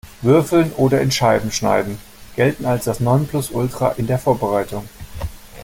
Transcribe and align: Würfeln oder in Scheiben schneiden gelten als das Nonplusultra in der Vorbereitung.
Würfeln 0.23 0.71
oder 0.77 0.99
in 0.99 1.11
Scheiben 1.11 1.51
schneiden 1.51 1.99
gelten 2.35 2.65
als 2.65 2.85
das 2.85 3.01
Nonplusultra 3.01 3.89
in 3.99 4.07
der 4.07 4.17
Vorbereitung. 4.17 4.89